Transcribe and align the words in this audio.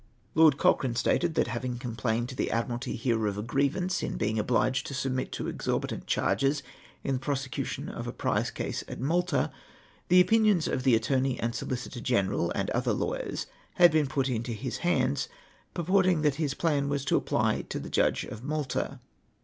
'•LoED 0.35 0.57
Cochrane 0.57 0.95
stated 0.95 1.35
that, 1.35 1.45
having 1.45 1.77
complained 1.77 2.27
to 2.29 2.33
the 2.35 2.49
Admiralty 2.49 2.95
here 2.95 3.27
of 3.27 3.37
a 3.37 3.43
gTievance 3.43 4.01
in 4.01 4.17
being 4.17 4.39
obliged 4.39 4.87
to 4.87 4.95
submit 4.95 5.31
to 5.33 5.47
exorbitant 5.47 6.07
charges 6.07 6.63
in 7.03 7.13
the 7.13 7.19
prosecution 7.19 7.87
of 7.87 8.07
a 8.07 8.11
prize 8.11 8.49
cause 8.49 8.83
at 8.87 8.99
Malta, 8.99 9.51
the 10.07 10.19
opinions 10.19 10.67
of 10.67 10.81
the 10.81 10.95
Attorney 10.95 11.39
and 11.39 11.53
Solicitor 11.53 12.01
General, 12.01 12.49
and 12.55 12.71
other 12.71 12.93
lawyers, 12.93 13.45
had 13.75 13.91
been 13.91 14.07
put 14.07 14.27
into 14.27 14.53
his 14.53 14.77
hands, 14.79 15.29
purporting 15.75 16.23
that 16.23 16.33
his 16.41 16.55
plan 16.55 16.89
was 16.89 17.05
to 17.05 17.15
apply 17.15 17.61
to 17.69 17.77
the 17.77 17.87
Judge 17.91 18.25
at 18.25 18.39
INIalta. 18.41 18.97